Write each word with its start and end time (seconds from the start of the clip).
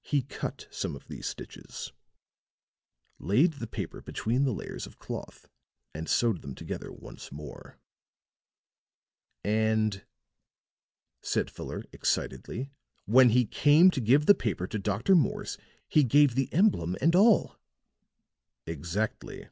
He 0.00 0.22
cut 0.22 0.68
some 0.70 0.96
of 0.96 1.06
these 1.06 1.26
stitches, 1.26 1.92
laid 3.18 3.52
the 3.52 3.66
paper 3.66 4.00
between 4.00 4.44
the 4.44 4.54
layers 4.54 4.86
of 4.86 4.98
cloth 4.98 5.50
and 5.94 6.08
sewed 6.08 6.40
them 6.40 6.54
together 6.54 6.90
once 6.90 7.30
more." 7.30 7.78
"And," 9.44 10.02
said 11.20 11.50
Fuller, 11.50 11.84
excitedly, 11.92 12.70
"when 13.04 13.28
he 13.28 13.44
came 13.44 13.90
to 13.90 14.00
give 14.00 14.24
the 14.24 14.34
paper 14.34 14.66
to 14.66 14.78
Dr. 14.78 15.14
Morse, 15.14 15.58
he 15.86 16.04
gave 16.04 16.34
the 16.36 16.50
emblem 16.54 16.96
and 17.02 17.14
all." 17.14 17.58
"Exactly. 18.66 19.50